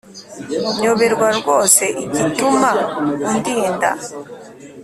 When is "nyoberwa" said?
0.81-1.27